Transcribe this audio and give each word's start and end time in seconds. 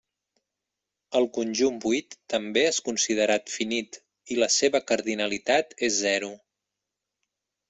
El 1.19 1.27
conjunt 1.37 1.77
buit 1.83 2.17
també 2.35 2.63
és 2.69 2.79
considerat 2.89 3.53
finit, 3.59 4.01
i 4.33 4.39
la 4.41 4.49
seva 4.57 4.83
cardinalitat 4.93 5.77
és 5.91 6.01
zero. 6.03 6.33